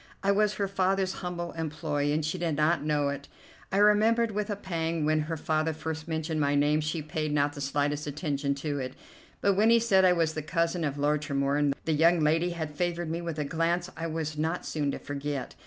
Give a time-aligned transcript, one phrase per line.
[0.23, 3.27] I was her father's humble employee, and she did not know it.
[3.71, 7.53] I remembered with a pang when her father first mentioned my name she paid not
[7.53, 8.95] the slightest attention to it;
[9.41, 12.73] but when he said I was the cousin of Lord Tremorne the young lady had
[12.75, 15.53] favored me with a glance I was not soon to forget.